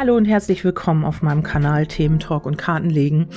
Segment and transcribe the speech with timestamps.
[0.00, 3.28] Hallo und herzlich willkommen auf meinem Kanal Themen Talk und Kartenlegen.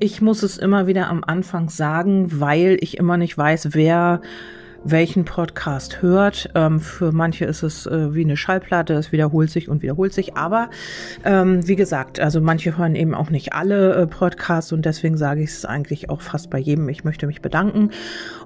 [0.00, 4.20] Ich muss es immer wieder am Anfang sagen, weil ich immer nicht weiß, wer
[4.84, 6.50] welchen Podcast hört.
[6.54, 10.36] Ähm, für manche ist es äh, wie eine Schallplatte, es wiederholt sich und wiederholt sich.
[10.36, 10.70] Aber
[11.24, 15.42] ähm, wie gesagt, also manche hören eben auch nicht alle äh, Podcasts und deswegen sage
[15.42, 16.88] ich es eigentlich auch fast bei jedem.
[16.88, 17.90] Ich möchte mich bedanken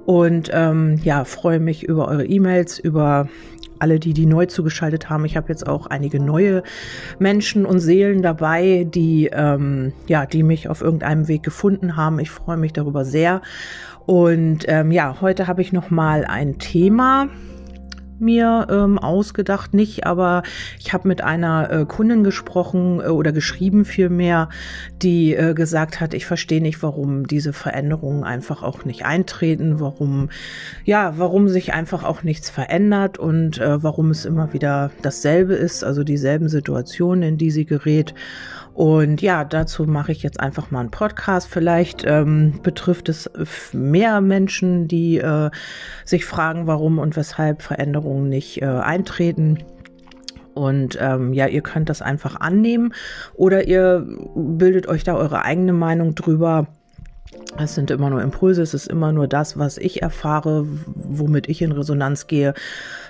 [0.07, 3.29] und ähm, ja, freue mich über eure E-Mails, über
[3.83, 5.25] alle, die die neu zugeschaltet haben.
[5.25, 6.63] Ich habe jetzt auch einige neue
[7.19, 12.21] Menschen und Seelen dabei, die ähm, ja, die mich auf irgendeinem Weg gefunden haben.
[12.21, 13.43] Ich freue mich darüber sehr.
[14.07, 17.29] Und ähm, ja, heute habe ich noch mal ein Thema
[18.23, 20.43] mir ähm, ausgedacht, nicht, aber
[20.79, 24.49] ich habe mit einer äh, Kundin gesprochen äh, oder geschrieben vielmehr,
[25.03, 30.31] die äh, gesagt hat, ich verstehe nicht, warum diese Veränderungen einfach auch nicht eintreten, warum,
[30.85, 35.85] ja, warum sich einfach auch nichts verändert und äh, warum es immer wieder dasselbe ist,
[35.85, 38.15] also dieselben Situationen, in die sie gerät.
[38.75, 41.49] Und ja, dazu mache ich jetzt einfach mal einen Podcast.
[41.49, 43.31] Vielleicht ähm, betrifft es
[43.73, 45.51] mehr Menschen, die äh,
[46.05, 49.59] sich fragen, warum und weshalb Veränderungen nicht äh, eintreten.
[50.55, 52.95] Und ähm, ja, ihr könnt das einfach annehmen
[53.35, 56.67] oder ihr bildet euch da eure eigene Meinung drüber.
[57.59, 61.63] Es sind immer nur Impulse, es ist immer nur das, was ich erfahre, womit ich
[61.63, 62.55] in Resonanz gehe.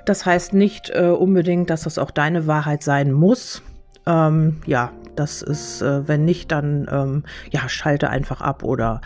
[0.04, 3.62] Das heißt nicht äh, unbedingt, dass das auch deine Wahrheit sein muss.
[4.06, 9.00] Ähm, ja, das ist, äh, wenn nicht, dann ähm, ja, schalte einfach ab oder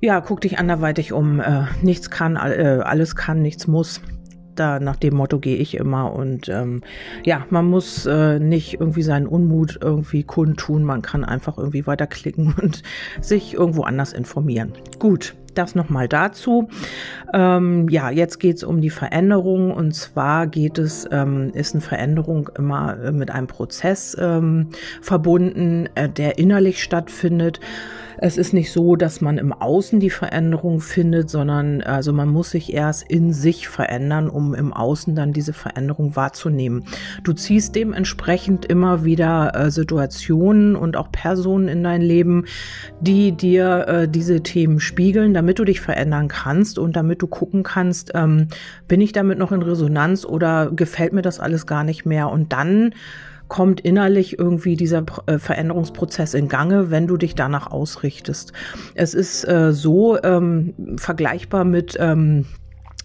[0.00, 1.40] ja, guck dich anderweitig um.
[1.40, 4.00] Äh, nichts kann, äh, alles kann, nichts muss.
[4.54, 6.82] Da nach dem Motto gehe ich immer und ähm,
[7.24, 12.54] ja, man muss äh, nicht irgendwie seinen Unmut irgendwie kundtun, man kann einfach irgendwie weiterklicken
[12.62, 12.82] und
[13.20, 14.72] sich irgendwo anders informieren.
[14.98, 16.68] Gut, das nochmal dazu.
[17.32, 21.80] Ähm, ja, jetzt geht es um die Veränderung und zwar geht es, ähm, ist eine
[21.80, 24.68] Veränderung immer äh, mit einem Prozess ähm,
[25.00, 27.60] verbunden, äh, der innerlich stattfindet.
[28.22, 32.50] Es ist nicht so, dass man im Außen die Veränderung findet, sondern also man muss
[32.50, 36.84] sich erst in sich verändern, um im Außen dann diese Veränderung wahrzunehmen.
[37.24, 42.44] Du ziehst dementsprechend immer wieder äh, Situationen und auch Personen in dein Leben,
[43.00, 47.62] die dir äh, diese Themen spiegeln, damit du dich verändern kannst und damit du gucken
[47.62, 48.48] kannst, ähm,
[48.86, 52.52] bin ich damit noch in Resonanz oder gefällt mir das alles gar nicht mehr und
[52.52, 52.92] dann
[53.50, 58.54] kommt innerlich irgendwie dieser äh, Veränderungsprozess in Gange, wenn du dich danach ausrichtest.
[58.94, 62.46] Es ist äh, so ähm, vergleichbar mit ähm,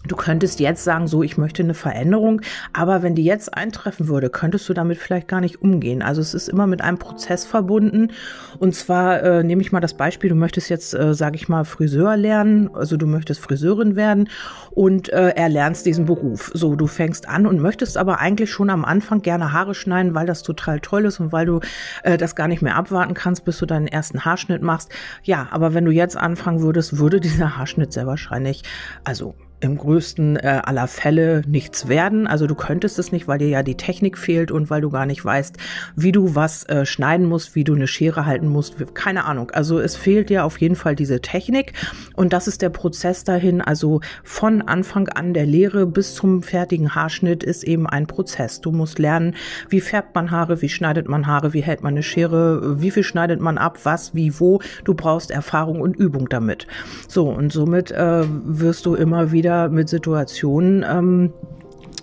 [0.06, 2.40] Du könntest jetzt sagen, so, ich möchte eine Veränderung,
[2.72, 6.02] aber wenn die jetzt eintreffen würde, könntest du damit vielleicht gar nicht umgehen.
[6.02, 8.12] Also es ist immer mit einem Prozess verbunden.
[8.58, 11.64] Und zwar äh, nehme ich mal das Beispiel, du möchtest jetzt, äh, sage ich mal,
[11.64, 14.28] Friseur lernen, also du möchtest Friseurin werden
[14.70, 16.50] und äh, erlernst diesen Beruf.
[16.54, 20.26] So, du fängst an und möchtest aber eigentlich schon am Anfang gerne Haare schneiden, weil
[20.26, 21.60] das total toll ist und weil du
[22.02, 24.90] äh, das gar nicht mehr abwarten kannst, bis du deinen ersten Haarschnitt machst.
[25.22, 28.62] Ja, aber wenn du jetzt anfangen würdest, würde dieser Haarschnitt sehr wahrscheinlich,
[29.04, 32.26] also im größten äh, aller Fälle nichts werden.
[32.26, 35.06] Also du könntest es nicht, weil dir ja die Technik fehlt und weil du gar
[35.06, 35.56] nicht weißt,
[35.96, 38.76] wie du was äh, schneiden musst, wie du eine Schere halten musst.
[38.94, 39.50] Keine Ahnung.
[39.52, 41.72] Also es fehlt dir auf jeden Fall diese Technik
[42.14, 43.62] und das ist der Prozess dahin.
[43.62, 48.60] Also von Anfang an der Lehre bis zum fertigen Haarschnitt ist eben ein Prozess.
[48.60, 49.36] Du musst lernen,
[49.70, 53.04] wie färbt man Haare, wie schneidet man Haare, wie hält man eine Schere, wie viel
[53.04, 54.60] schneidet man ab, was, wie, wo.
[54.84, 56.66] Du brauchst Erfahrung und Übung damit.
[57.08, 61.32] So und somit äh, wirst du immer wieder wieder mit Situationen ähm,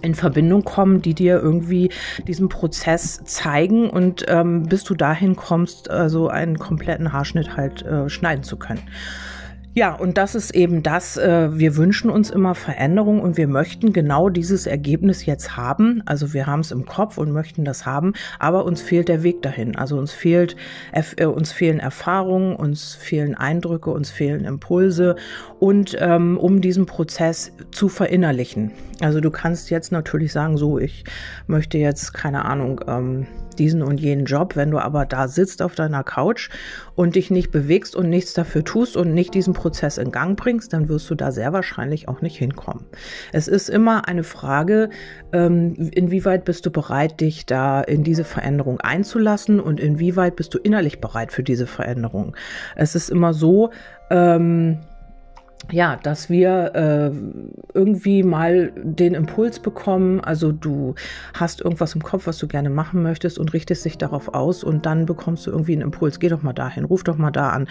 [0.02, 1.90] in Verbindung kommen, die dir irgendwie
[2.26, 8.08] diesen Prozess zeigen und ähm, bis du dahin kommst, also einen kompletten Haarschnitt halt äh,
[8.10, 8.84] schneiden zu können.
[9.76, 13.92] Ja, und das ist eben das, äh, wir wünschen uns immer Veränderung und wir möchten
[13.92, 16.04] genau dieses Ergebnis jetzt haben.
[16.06, 19.42] Also wir haben es im Kopf und möchten das haben, aber uns fehlt der Weg
[19.42, 19.76] dahin.
[19.76, 20.56] Also uns fehlt,
[20.92, 25.16] äh, uns fehlen Erfahrungen, uns fehlen Eindrücke, uns fehlen Impulse
[25.60, 28.70] und ähm, um diesen Prozess zu verinnerlichen.
[29.02, 31.04] Also du kannst jetzt natürlich sagen, so, ich
[31.48, 34.56] möchte jetzt, keine Ahnung, ähm, diesen und jenen Job.
[34.56, 36.50] Wenn du aber da sitzt auf deiner Couch
[36.96, 40.74] und dich nicht bewegst und nichts dafür tust und nicht diesen Prozess in Gang bringst,
[40.74, 42.86] dann wirst du da sehr wahrscheinlich auch nicht hinkommen.
[43.32, 44.90] Es ist immer eine Frage,
[45.32, 50.58] ähm, inwieweit bist du bereit, dich da in diese Veränderung einzulassen und inwieweit bist du
[50.58, 52.36] innerlich bereit für diese Veränderung.
[52.76, 53.72] Es ist immer so,
[54.10, 54.80] ähm,
[55.72, 57.12] ja, dass wir äh,
[57.74, 60.96] irgendwie mal den Impuls bekommen, also du
[61.34, 64.86] hast irgendwas im Kopf, was du gerne machen möchtest und richtest dich darauf aus und
[64.86, 67.68] dann bekommst du irgendwie einen Impuls, geh doch mal dahin, ruf doch mal da an,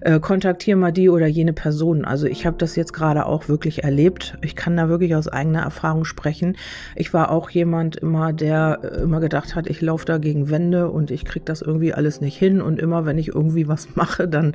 [0.00, 2.04] äh, kontaktier mal die oder jene Person.
[2.04, 4.38] Also ich habe das jetzt gerade auch wirklich erlebt.
[4.42, 6.56] Ich kann da wirklich aus eigener Erfahrung sprechen.
[6.96, 10.90] Ich war auch jemand immer, der äh, immer gedacht hat, ich laufe da gegen Wände
[10.90, 14.28] und ich krieg das irgendwie alles nicht hin und immer wenn ich irgendwie was mache,
[14.28, 14.54] dann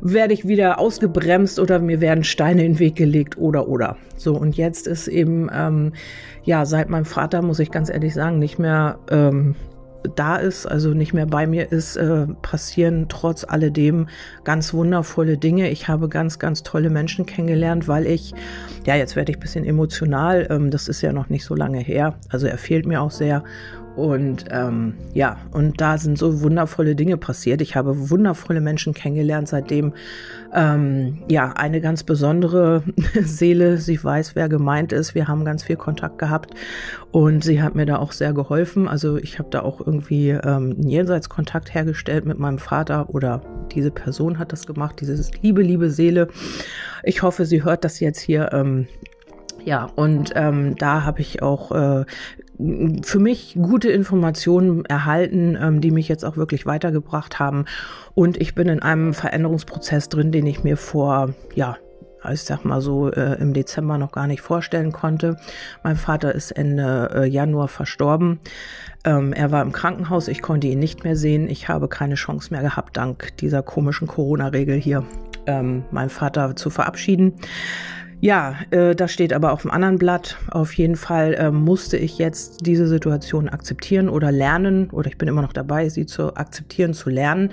[0.00, 3.96] werde ich wieder ausgebremst oder mir werden Steine in den Weg gelegt oder oder.
[4.16, 5.92] So, und jetzt ist eben, ähm,
[6.44, 9.54] ja, seit meinem Vater, muss ich ganz ehrlich sagen, nicht mehr ähm,
[10.14, 14.08] da ist, also nicht mehr bei mir ist, äh, passieren trotz alledem
[14.44, 15.70] ganz wundervolle Dinge.
[15.70, 18.32] Ich habe ganz, ganz tolle Menschen kennengelernt, weil ich,
[18.84, 21.78] ja, jetzt werde ich ein bisschen emotional, ähm, das ist ja noch nicht so lange
[21.78, 23.42] her, also er fehlt mir auch sehr.
[23.96, 27.62] Und ähm, ja, und da sind so wundervolle Dinge passiert.
[27.62, 29.94] Ich habe wundervolle Menschen kennengelernt, seitdem
[30.54, 32.82] ähm, ja eine ganz besondere
[33.22, 33.78] Seele.
[33.78, 35.14] Sie weiß, wer gemeint ist.
[35.14, 36.50] Wir haben ganz viel Kontakt gehabt
[37.10, 38.86] und sie hat mir da auch sehr geholfen.
[38.86, 43.40] Also ich habe da auch irgendwie ähm, einen Jenseitskontakt hergestellt mit meinem Vater oder
[43.72, 45.00] diese Person hat das gemacht.
[45.00, 46.28] Diese liebe, liebe Seele.
[47.02, 48.52] Ich hoffe, sie hört das jetzt hier.
[48.52, 48.88] Ähm,
[49.66, 52.04] ja, und ähm, da habe ich auch äh,
[53.02, 57.66] für mich gute Informationen erhalten, ähm, die mich jetzt auch wirklich weitergebracht haben.
[58.14, 61.76] Und ich bin in einem Veränderungsprozess drin, den ich mir vor, ja,
[62.32, 65.36] ich sag mal so, äh, im Dezember noch gar nicht vorstellen konnte.
[65.84, 68.40] Mein Vater ist Ende äh, Januar verstorben.
[69.04, 71.48] Ähm, er war im Krankenhaus, ich konnte ihn nicht mehr sehen.
[71.48, 75.04] Ich habe keine Chance mehr gehabt, dank dieser komischen Corona-Regel hier,
[75.46, 77.34] ähm, meinen Vater zu verabschieden.
[78.26, 80.36] Ja, äh, das steht aber auf dem anderen Blatt.
[80.50, 85.28] Auf jeden Fall äh, musste ich jetzt diese Situation akzeptieren oder lernen, oder ich bin
[85.28, 87.52] immer noch dabei, sie zu akzeptieren, zu lernen.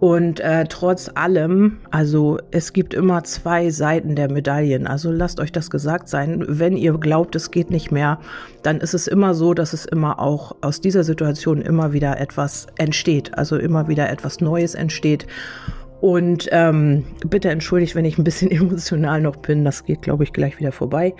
[0.00, 4.86] Und äh, trotz allem, also es gibt immer zwei Seiten der Medaillen.
[4.86, 6.44] Also lasst euch das gesagt sein.
[6.46, 8.18] Wenn ihr glaubt, es geht nicht mehr,
[8.62, 12.66] dann ist es immer so, dass es immer auch aus dieser Situation immer wieder etwas
[12.76, 13.38] entsteht.
[13.38, 15.26] Also immer wieder etwas Neues entsteht.
[16.04, 19.64] Und ähm, bitte entschuldigt, wenn ich ein bisschen emotional noch bin.
[19.64, 21.14] Das geht, glaube ich, gleich wieder vorbei.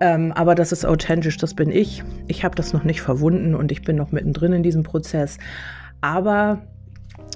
[0.00, 2.04] Ähm, aber das ist authentisch, das bin ich.
[2.26, 5.38] Ich habe das noch nicht verwunden und ich bin noch mittendrin in diesem Prozess.
[6.02, 6.60] Aber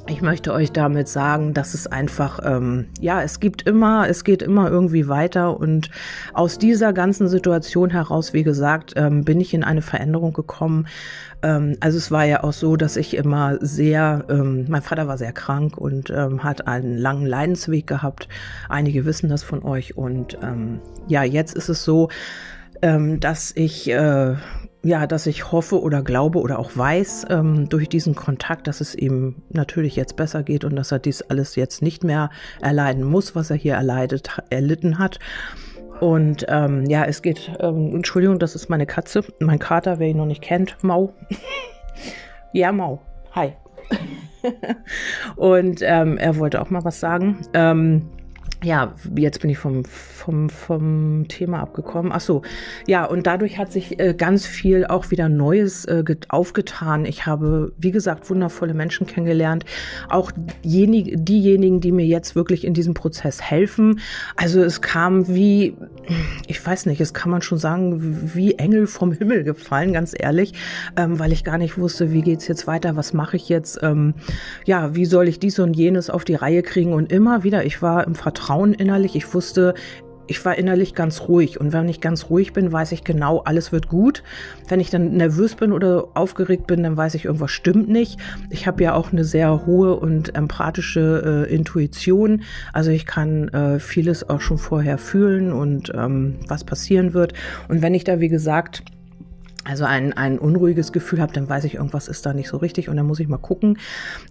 [0.08, 4.42] ich möchte euch damit sagen, dass es einfach, ähm, ja, es gibt immer, es geht
[4.42, 5.90] immer irgendwie weiter und
[6.32, 10.88] aus dieser ganzen Situation heraus, wie gesagt, ähm, bin ich in eine Veränderung gekommen.
[11.42, 15.18] Ähm, also es war ja auch so, dass ich immer sehr, ähm, mein Vater war
[15.18, 18.28] sehr krank und ähm, hat einen langen Leidensweg gehabt.
[18.68, 22.08] Einige wissen das von euch und ähm, ja, jetzt ist es so,
[22.82, 24.34] ähm, dass ich äh,
[24.84, 28.94] ja, dass ich hoffe oder glaube oder auch weiß ähm, durch diesen Kontakt, dass es
[28.94, 32.30] ihm natürlich jetzt besser geht und dass er dies alles jetzt nicht mehr
[32.60, 35.18] erleiden muss, was er hier erleidet, erlitten hat.
[36.00, 40.16] Und ähm, ja, es geht, ähm, Entschuldigung, das ist meine Katze, mein Kater, wer ihn
[40.16, 41.14] noch nicht kennt, Mau.
[42.52, 43.00] ja, Mau.
[43.36, 43.52] Hi.
[45.36, 47.38] und ähm, er wollte auch mal was sagen.
[47.54, 48.08] Ähm,
[48.62, 52.12] ja, jetzt bin ich vom, vom, vom Thema abgekommen.
[52.14, 52.42] Ach so,
[52.86, 57.04] ja, und dadurch hat sich äh, ganz viel auch wieder Neues äh, aufgetan.
[57.04, 59.64] Ich habe, wie gesagt, wundervolle Menschen kennengelernt.
[60.08, 60.30] Auch
[60.62, 64.00] jenig, diejenigen, die mir jetzt wirklich in diesem Prozess helfen.
[64.36, 65.76] Also es kam wie,
[66.46, 70.54] ich weiß nicht, es kann man schon sagen, wie Engel vom Himmel gefallen, ganz ehrlich,
[70.96, 74.14] ähm, weil ich gar nicht wusste, wie geht's jetzt weiter, was mache ich jetzt, ähm,
[74.64, 77.82] ja, wie soll ich dies und jenes auf die Reihe kriegen und immer wieder, ich
[77.82, 79.16] war im Vertrauen Vertrauen innerlich.
[79.16, 79.72] Ich wusste,
[80.26, 81.58] ich war innerlich ganz ruhig.
[81.58, 84.22] Und wenn ich ganz ruhig bin, weiß ich genau, alles wird gut.
[84.68, 88.20] Wenn ich dann nervös bin oder aufgeregt bin, dann weiß ich, irgendwas stimmt nicht.
[88.50, 92.42] Ich habe ja auch eine sehr hohe und empathische äh, Intuition.
[92.74, 97.32] Also ich kann äh, vieles auch schon vorher fühlen und ähm, was passieren wird.
[97.68, 98.82] Und wenn ich da, wie gesagt,
[99.64, 102.88] also ein, ein unruhiges Gefühl habe, dann weiß ich, irgendwas ist da nicht so richtig
[102.88, 103.78] und dann muss ich mal gucken.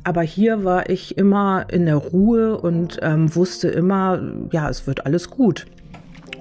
[0.03, 4.21] Aber hier war ich immer in der Ruhe und ähm, wusste immer,
[4.51, 5.67] ja, es wird alles gut.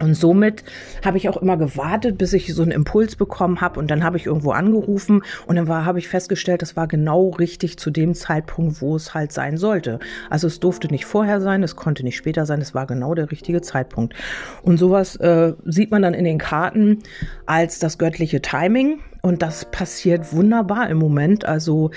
[0.01, 0.65] Und somit
[1.05, 4.17] habe ich auch immer gewartet, bis ich so einen Impuls bekommen habe und dann habe
[4.17, 8.15] ich irgendwo angerufen und dann war habe ich festgestellt, das war genau richtig zu dem
[8.15, 9.99] Zeitpunkt, wo es halt sein sollte.
[10.31, 13.31] Also es durfte nicht vorher sein, es konnte nicht später sein, es war genau der
[13.31, 14.15] richtige Zeitpunkt.
[14.63, 16.99] Und sowas äh, sieht man dann in den Karten
[17.47, 19.01] als das göttliche Timing.
[19.23, 21.45] Und das passiert wunderbar im Moment.
[21.45, 21.91] Also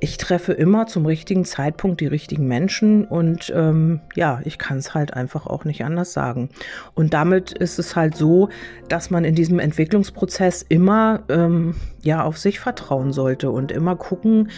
[0.00, 4.94] ich treffe immer zum richtigen Zeitpunkt die richtigen Menschen und ähm, ja, ich kann es
[4.94, 6.50] halt einfach auch nicht anders sagen.
[6.94, 8.48] Und damit ist es halt so,
[8.88, 14.50] dass man in diesem Entwicklungsprozess immer ähm, ja auf sich vertrauen sollte und immer gucken,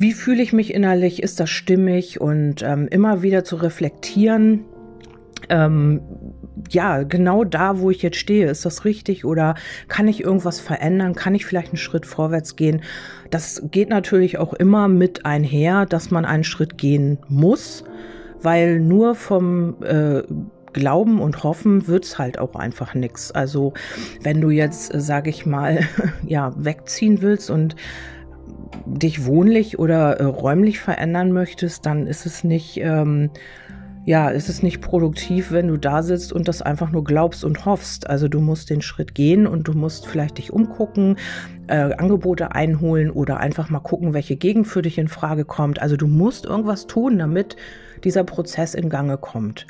[0.00, 4.64] wie fühle ich mich innerlich, ist das stimmig und ähm, immer wieder zu reflektieren,
[5.48, 6.00] ähm,
[6.70, 9.54] ja, genau da, wo ich jetzt stehe, ist das richtig oder
[9.88, 11.14] kann ich irgendwas verändern?
[11.14, 12.82] Kann ich vielleicht einen Schritt vorwärts gehen?
[13.30, 17.84] Das geht natürlich auch immer mit einher, dass man einen Schritt gehen muss,
[18.40, 20.22] weil nur vom äh,
[20.72, 23.32] Glauben und Hoffen wird's halt auch einfach nix.
[23.32, 23.72] Also
[24.22, 25.80] wenn du jetzt, äh, sage ich mal,
[26.26, 27.76] ja, wegziehen willst und
[28.86, 33.30] dich wohnlich oder äh, räumlich verändern möchtest, dann ist es nicht ähm,
[34.04, 37.66] ja, es ist nicht produktiv, wenn du da sitzt und das einfach nur glaubst und
[37.66, 38.08] hoffst.
[38.08, 41.16] Also du musst den Schritt gehen und du musst vielleicht dich umgucken,
[41.66, 45.82] äh, Angebote einholen oder einfach mal gucken, welche Gegend für dich in Frage kommt.
[45.82, 47.56] Also du musst irgendwas tun, damit
[48.04, 49.66] dieser Prozess in Gange kommt.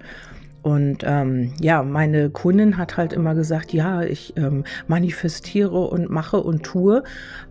[0.62, 6.38] Und ähm, ja, meine Kundin hat halt immer gesagt, ja, ich ähm, manifestiere und mache
[6.38, 7.04] und tue,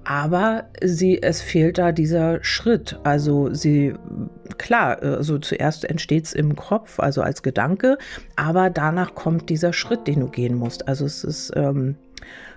[0.03, 2.99] aber sie, es fehlt da dieser Schritt.
[3.03, 3.93] Also sie,
[4.57, 7.97] klar, also zuerst entsteht es im Kopf, also als Gedanke,
[8.35, 10.87] aber danach kommt dieser Schritt, den du gehen musst.
[10.87, 11.95] Also es ist, ähm,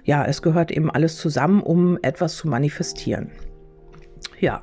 [0.05, 3.31] ja, es gehört eben alles zusammen, um etwas zu manifestieren.
[4.41, 4.63] Ja.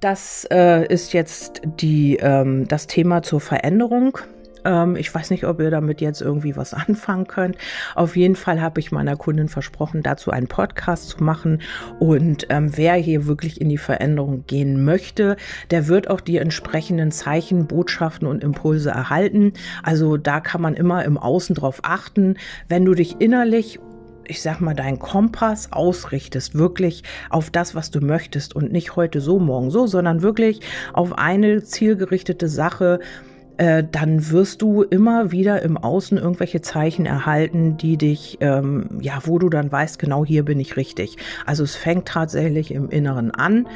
[0.00, 4.16] Das äh, ist jetzt die, ähm, das Thema zur Veränderung.
[4.64, 7.56] Ähm, ich weiß nicht, ob ihr damit jetzt irgendwie was anfangen könnt.
[7.94, 11.62] Auf jeden Fall habe ich meiner Kundin versprochen, dazu einen Podcast zu machen.
[11.98, 15.36] Und ähm, wer hier wirklich in die Veränderung gehen möchte,
[15.70, 19.52] der wird auch die entsprechenden Zeichen, Botschaften und Impulse erhalten.
[19.82, 22.36] Also da kann man immer im Außen drauf achten.
[22.68, 23.80] Wenn du dich innerlich
[24.28, 29.20] ich sag mal, deinen Kompass ausrichtest, wirklich auf das, was du möchtest und nicht heute
[29.20, 30.60] so, morgen so, sondern wirklich
[30.92, 33.00] auf eine zielgerichtete Sache,
[33.58, 39.20] äh, dann wirst du immer wieder im Außen irgendwelche Zeichen erhalten, die dich, ähm, ja,
[39.24, 41.16] wo du dann weißt, genau hier bin ich richtig.
[41.44, 43.68] Also es fängt tatsächlich im Inneren an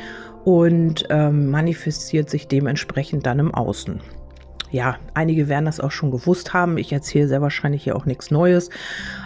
[0.44, 4.00] und ähm, manifestiert sich dementsprechend dann im Außen
[4.72, 6.78] ja, einige werden das auch schon gewusst haben.
[6.78, 8.70] Ich erzähle sehr wahrscheinlich hier auch nichts Neues.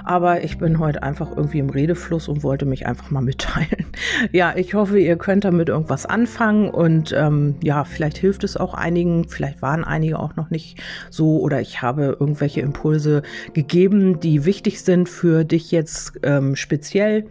[0.05, 3.87] Aber ich bin heute einfach irgendwie im Redefluss und wollte mich einfach mal mitteilen.
[4.33, 8.75] Ja, ich hoffe, ihr könnt damit irgendwas anfangen und ähm, ja, vielleicht hilft es auch
[8.75, 9.29] einigen.
[9.29, 13.23] Vielleicht waren einige auch noch nicht so oder ich habe irgendwelche Impulse
[13.55, 17.27] gegeben, die wichtig sind für dich jetzt ähm, speziell.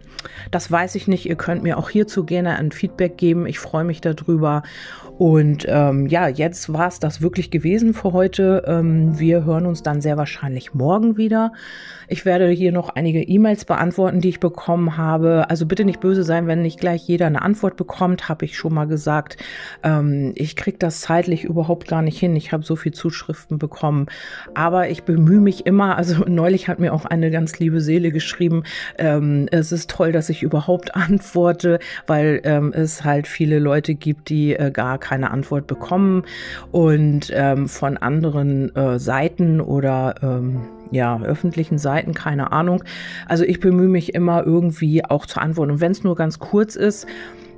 [0.50, 1.26] Das weiß ich nicht.
[1.26, 3.46] Ihr könnt mir auch hierzu gerne ein Feedback geben.
[3.46, 4.62] Ich freue mich darüber.
[5.18, 8.62] Und ähm, ja, jetzt war es das wirklich gewesen für heute.
[8.66, 11.52] Ähm, wir hören uns dann sehr wahrscheinlich morgen wieder.
[12.08, 15.46] Ich werde hier noch einige E-Mails beantworten, die ich bekommen habe.
[15.50, 18.74] Also bitte nicht böse sein, wenn nicht gleich jeder eine Antwort bekommt, habe ich schon
[18.74, 19.38] mal gesagt.
[19.82, 22.36] Ähm, ich kriege das zeitlich überhaupt gar nicht hin.
[22.36, 24.06] Ich habe so viel Zuschriften bekommen.
[24.54, 25.96] Aber ich bemühe mich immer.
[25.96, 28.62] Also neulich hat mir auch eine ganz liebe Seele geschrieben,
[28.98, 32.40] ähm, es ist toll, dass ich überhaupt antworte, weil
[32.74, 36.24] es halt viele Leute gibt, die äh, gar keine Antwort bekommen
[36.70, 37.66] und ähm,
[37.96, 42.84] von anderen äh, Seiten oder ähm, ja, öffentlichen Seiten, keine Ahnung.
[43.26, 45.72] Also ich bemühe mich immer irgendwie auch zu antworten.
[45.72, 47.06] Und wenn es nur ganz kurz ist,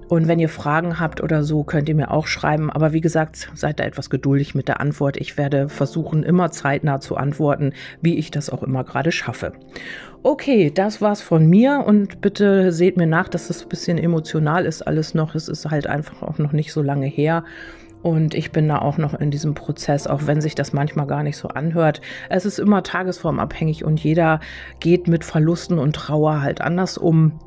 [0.09, 2.71] und wenn ihr Fragen habt oder so, könnt ihr mir auch schreiben.
[2.71, 5.18] Aber wie gesagt, seid da etwas geduldig mit der Antwort.
[5.18, 9.52] Ich werde versuchen, immer zeitnah zu antworten, wie ich das auch immer gerade schaffe.
[10.23, 14.64] Okay, das war's von mir und bitte seht mir nach, dass das ein bisschen emotional
[14.64, 15.35] ist alles noch.
[15.35, 17.45] Es ist halt einfach auch noch nicht so lange her.
[18.02, 21.22] Und ich bin da auch noch in diesem Prozess, auch wenn sich das manchmal gar
[21.22, 22.00] nicht so anhört.
[22.28, 24.40] Es ist immer tagesformabhängig und jeder
[24.80, 27.40] geht mit Verlusten und Trauer halt anders um.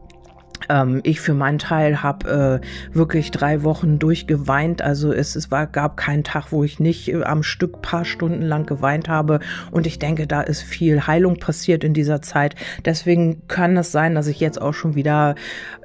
[0.70, 4.82] Ähm, ich für meinen Teil habe äh, wirklich drei Wochen durchgeweint.
[4.82, 8.42] Also es, es war, gab keinen Tag, wo ich nicht äh, am Stück paar Stunden
[8.42, 9.40] lang geweint habe.
[9.72, 12.56] Und ich denke, da ist viel Heilung passiert in dieser Zeit.
[12.86, 15.36] Deswegen kann es sein, dass ich jetzt auch schon wieder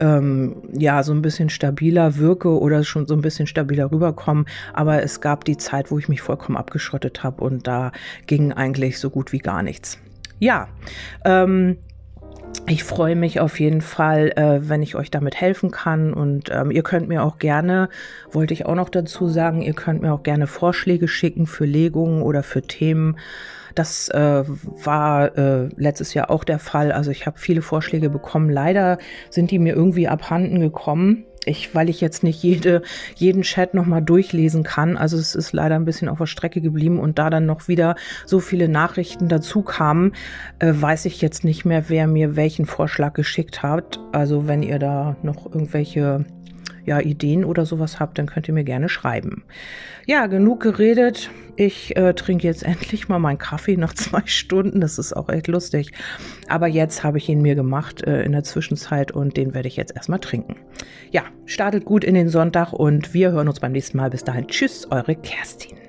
[0.00, 4.44] ähm, ja so ein bisschen stabiler wirke oder schon so ein bisschen stabiler rüberkomme.
[4.72, 7.92] Aber es gab die Zeit, wo ich mich vollkommen abgeschottet habe und da
[8.26, 9.98] ging eigentlich so gut wie gar nichts.
[10.38, 10.68] Ja,
[11.24, 11.78] ähm,
[12.66, 16.12] ich freue mich auf jeden Fall, äh, wenn ich euch damit helfen kann.
[16.12, 17.88] Und ähm, ihr könnt mir auch gerne,
[18.30, 22.22] wollte ich auch noch dazu sagen, ihr könnt mir auch gerne Vorschläge schicken für Legungen
[22.22, 23.18] oder für Themen.
[23.74, 26.92] Das äh, war äh, letztes Jahr auch der Fall.
[26.92, 28.48] Also ich habe viele Vorschläge bekommen.
[28.48, 28.98] Leider
[29.30, 32.82] sind die mir irgendwie abhanden gekommen ich, weil ich jetzt nicht jede,
[33.14, 34.96] jeden Chat nochmal durchlesen kann.
[34.96, 37.96] Also es ist leider ein bisschen auf der Strecke geblieben und da dann noch wieder
[38.26, 40.12] so viele Nachrichten dazu kamen,
[40.58, 44.00] äh, weiß ich jetzt nicht mehr, wer mir welchen Vorschlag geschickt hat.
[44.12, 46.24] Also wenn ihr da noch irgendwelche
[46.86, 49.44] ja, Ideen oder sowas habt, dann könnt ihr mir gerne schreiben.
[50.06, 51.30] Ja, genug geredet.
[51.56, 54.80] Ich äh, trinke jetzt endlich mal meinen Kaffee nach zwei Stunden.
[54.80, 55.92] Das ist auch echt lustig.
[56.48, 59.76] Aber jetzt habe ich ihn mir gemacht äh, in der Zwischenzeit und den werde ich
[59.76, 60.56] jetzt erstmal trinken.
[61.10, 64.10] Ja, startet gut in den Sonntag und wir hören uns beim nächsten Mal.
[64.10, 64.46] Bis dahin.
[64.46, 65.85] Tschüss, eure Kerstin.